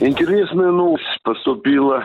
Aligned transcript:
Интересная 0.00 0.70
новость 0.70 1.20
поступила 1.22 2.02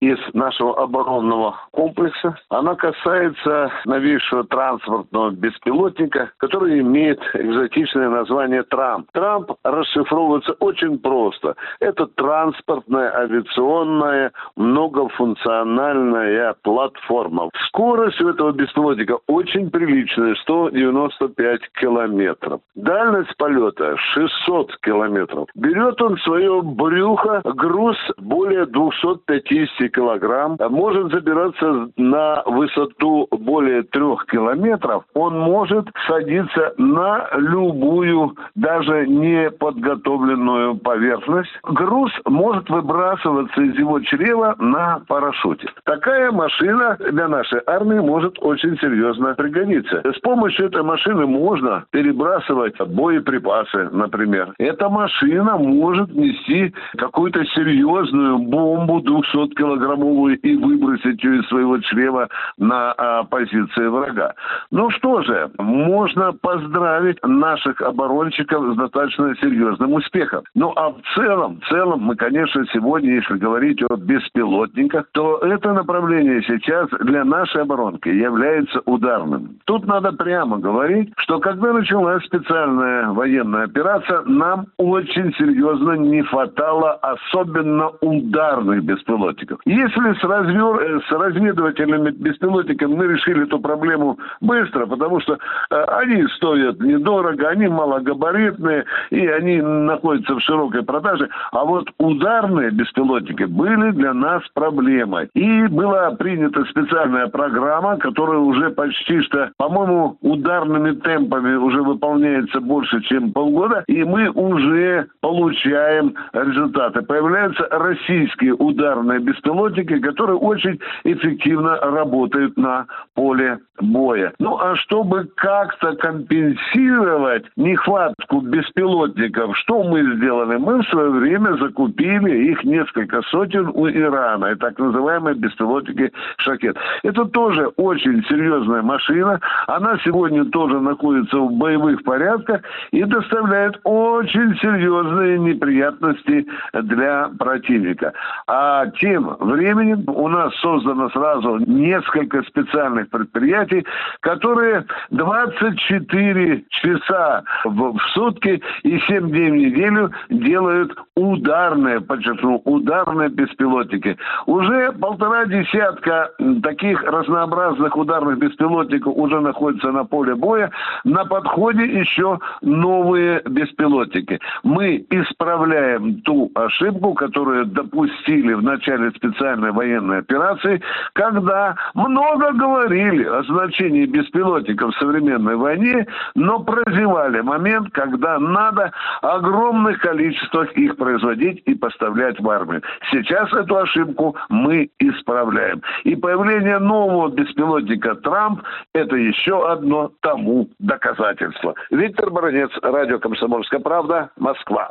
из 0.00 0.18
нашего 0.34 0.82
оборонного 0.82 1.56
комплекса. 1.72 2.36
Она 2.50 2.74
касается 2.74 3.70
новейшего 3.84 4.44
транспортного 4.44 5.30
беспилотника, 5.30 6.30
который 6.38 6.80
имеет 6.80 7.20
экзотичное 7.34 8.08
название 8.08 8.62
«Трамп». 8.64 9.10
«Трамп» 9.12 9.52
расшифровывается 9.64 10.52
очень 10.60 10.98
просто. 10.98 11.54
Это 11.80 12.06
транспортная 12.06 13.14
авиационная 13.16 14.32
многофункциональная 14.56 16.54
платформа. 16.62 17.48
Скорость 17.68 18.20
у 18.20 18.28
этого 18.28 18.52
беспилотника 18.52 19.18
очень 19.26 19.70
приличная, 19.70 20.34
195 20.42 21.60
километров. 21.80 22.60
Дальность 22.74 23.34
полета 23.36 23.96
600 23.96 24.76
километров. 24.82 25.48
Берет 25.54 26.02
он 26.02 26.16
в 26.16 26.22
свое 26.22 26.60
брюхо 26.62 27.40
груз 27.44 27.96
более 28.18 28.66
250 28.66 29.85
килограмм, 29.88 30.56
может 30.70 31.12
забираться 31.12 31.88
на 31.96 32.42
высоту 32.46 33.28
более 33.30 33.82
трех 33.84 34.26
километров, 34.26 35.04
он 35.14 35.38
может 35.38 35.88
садиться 36.06 36.74
на 36.78 37.28
любую, 37.36 38.36
даже 38.54 39.06
не 39.06 39.50
подготовленную 39.50 40.76
поверхность. 40.76 41.50
Груз 41.64 42.12
может 42.26 42.68
выбрасываться 42.68 43.60
из 43.60 43.76
его 43.78 44.00
чрева 44.00 44.54
на 44.58 45.00
парашюте. 45.08 45.68
Такая 45.84 46.30
машина 46.32 46.96
для 46.98 47.28
нашей 47.28 47.60
армии 47.66 47.98
может 47.98 48.36
очень 48.40 48.76
серьезно 48.78 49.34
пригодиться. 49.34 50.02
С 50.04 50.18
помощью 50.20 50.66
этой 50.66 50.82
машины 50.82 51.26
можно 51.26 51.84
перебрасывать 51.90 52.78
боеприпасы, 52.78 53.88
например. 53.92 54.52
Эта 54.58 54.88
машина 54.88 55.56
может 55.56 56.14
нести 56.14 56.74
какую-то 56.96 57.44
серьезную 57.46 58.38
бомбу 58.38 59.00
200 59.00 59.54
килограмм 59.54 59.75
килограммовую 59.76 60.38
и 60.38 60.56
выбросить 60.56 61.22
ее 61.22 61.40
из 61.40 61.48
своего 61.48 61.78
чрева 61.78 62.28
на 62.58 62.92
а, 62.92 63.24
позиции 63.24 63.86
врага. 63.86 64.34
Ну 64.70 64.90
что 64.90 65.22
же, 65.22 65.50
можно 65.58 66.32
поздравить 66.32 67.18
наших 67.22 67.80
оборонщиков 67.82 68.74
с 68.74 68.76
достаточно 68.76 69.34
серьезным 69.36 69.94
успехом. 69.94 70.42
Ну 70.54 70.72
а 70.76 70.90
в 70.90 71.00
целом, 71.14 71.60
в 71.60 71.68
целом 71.68 72.00
мы, 72.00 72.16
конечно, 72.16 72.64
сегодня, 72.72 73.14
если 73.14 73.34
говорить 73.34 73.82
о 73.82 73.96
беспилотниках, 73.96 75.06
то 75.12 75.38
это 75.38 75.72
направление 75.72 76.42
сейчас 76.42 76.88
для 77.00 77.24
нашей 77.24 77.62
оборонки 77.62 78.08
является 78.08 78.80
ударным. 78.86 79.58
Тут 79.64 79.86
надо 79.86 80.12
прямо 80.12 80.58
говорить, 80.58 81.12
что 81.18 81.38
когда 81.38 81.72
началась 81.72 82.24
специальная 82.24 83.10
военная 83.10 83.64
операция, 83.64 84.22
нам 84.22 84.66
очень 84.78 85.32
серьезно 85.34 85.92
не 85.92 86.22
хватало 86.22 86.92
особенно 86.94 87.90
ударных 88.00 88.82
беспилотников. 88.84 89.60
Если 89.66 90.14
с, 90.14 90.22
развер... 90.22 90.80
Э, 90.80 91.00
с 91.00 91.10
разведывательными 91.10 92.10
беспилотниками 92.10 92.94
мы 92.94 93.06
решили 93.08 93.42
эту 93.42 93.58
проблему 93.58 94.16
быстро, 94.40 94.86
потому 94.86 95.20
что 95.20 95.34
э, 95.34 95.84
они 95.88 96.24
стоят 96.36 96.78
недорого, 96.80 97.48
они 97.48 97.66
малогабаритные, 97.66 98.84
и 99.10 99.26
они 99.26 99.60
находятся 99.60 100.36
в 100.36 100.40
широкой 100.40 100.84
продаже. 100.84 101.28
А 101.50 101.64
вот 101.64 101.88
ударные 101.98 102.70
беспилотники 102.70 103.42
были 103.42 103.90
для 103.90 104.14
нас 104.14 104.42
проблемой. 104.54 105.30
И 105.34 105.66
была 105.66 106.12
принята 106.12 106.64
специальная 106.66 107.26
программа, 107.26 107.96
которая 107.96 108.38
уже 108.38 108.70
почти 108.70 109.20
что, 109.22 109.50
по-моему, 109.56 110.16
ударными 110.20 110.92
темпами 110.92 111.56
уже 111.56 111.82
выполняется 111.82 112.60
больше, 112.60 113.02
чем 113.02 113.32
полгода, 113.32 113.82
и 113.88 114.04
мы 114.04 114.30
уже 114.30 115.08
получаем 115.20 116.14
результаты. 116.32 117.02
Появляются 117.02 117.66
российские 117.72 118.54
ударные 118.54 119.18
беспилотники, 119.18 119.55
беспилотники, 119.56 119.98
которые 120.00 120.36
очень 120.36 120.78
эффективно 121.04 121.76
работают 121.76 122.56
на 122.56 122.86
поле 123.14 123.58
боя. 123.80 124.32
Ну 124.38 124.58
а 124.58 124.76
чтобы 124.76 125.28
как-то 125.34 125.96
компенсировать 125.96 127.44
нехватку 127.56 128.40
беспилотников, 128.40 129.56
что 129.58 129.82
мы 129.84 130.16
сделали? 130.16 130.56
Мы 130.56 130.82
в 130.82 130.88
свое 130.88 131.10
время 131.10 131.56
закупили 131.56 132.50
их 132.50 132.64
несколько 132.64 133.22
сотен 133.22 133.70
у 133.72 133.88
Ирана, 133.88 134.46
и 134.46 134.54
так 134.54 134.78
называемые 134.78 135.34
беспилотники 135.34 136.12
«Шакет». 136.38 136.76
Это 137.02 137.24
тоже 137.26 137.68
очень 137.76 138.24
серьезная 138.28 138.82
машина. 138.82 139.40
Она 139.66 139.98
сегодня 140.04 140.44
тоже 140.46 140.80
находится 140.80 141.38
в 141.38 141.52
боевых 141.52 142.02
порядках 142.04 142.62
и 142.92 143.02
доставляет 143.04 143.78
очень 143.84 144.56
серьезные 144.56 145.38
неприятности 145.38 146.46
для 146.72 147.30
противника. 147.38 148.12
А 148.46 148.86
тем 149.00 149.36
временем 149.46 150.04
у 150.06 150.28
нас 150.28 150.54
создано 150.56 151.10
сразу 151.10 151.58
несколько 151.58 152.42
специальных 152.42 153.08
предприятий, 153.10 153.86
которые 154.20 154.86
24 155.10 156.64
часа 156.68 157.44
в, 157.64 157.96
в 157.96 158.02
сутки 158.12 158.62
и 158.82 158.98
7 158.98 159.30
дней 159.30 159.50
в 159.50 159.54
неделю 159.54 160.10
делают 160.30 160.96
ударные, 161.14 162.00
подчеркну, 162.00 162.60
ударные 162.64 163.28
беспилотники. 163.28 164.16
Уже 164.46 164.92
полтора 164.92 165.46
десятка 165.46 166.30
таких 166.62 167.02
разнообразных 167.02 167.96
ударных 167.96 168.38
беспилотников 168.38 169.14
уже 169.16 169.40
находятся 169.40 169.92
на 169.92 170.04
поле 170.04 170.34
боя. 170.34 170.70
На 171.04 171.24
подходе 171.24 171.84
еще 171.84 172.38
новые 172.62 173.42
беспилотники. 173.44 174.40
Мы 174.62 175.06
исправляем 175.10 176.20
ту 176.22 176.50
ошибку, 176.54 177.14
которую 177.14 177.66
допустили 177.66 178.52
в 178.52 178.62
начале 178.62 179.10
специальной 179.36 179.72
военной 179.72 180.18
операции, 180.18 180.82
когда 181.12 181.76
много 181.94 182.52
говорили 182.52 183.24
о 183.24 183.42
значении 183.44 184.06
беспилотников 184.06 184.94
в 184.94 184.98
современной 184.98 185.56
войне, 185.56 186.06
но 186.34 186.60
прозевали 186.60 187.40
момент, 187.40 187.90
когда 187.92 188.38
надо 188.38 188.92
огромных 189.22 190.00
количествах 190.00 190.72
их 190.72 190.96
производить 190.96 191.62
и 191.66 191.74
поставлять 191.74 192.40
в 192.40 192.48
армию. 192.48 192.82
Сейчас 193.10 193.52
эту 193.52 193.76
ошибку 193.76 194.36
мы 194.48 194.90
исправляем. 194.98 195.82
И 196.04 196.16
появление 196.16 196.78
нового 196.78 197.28
беспилотника 197.28 198.14
«Трамп»– 198.16 198.62
это 198.94 199.16
еще 199.16 199.70
одно 199.70 200.12
тому 200.20 200.68
доказательство. 200.78 201.74
Виктор 201.90 202.30
Баранец, 202.30 202.70
радио 202.82 203.18
«Комсомольская 203.18 203.80
правда», 203.80 204.30
Москва. 204.36 204.90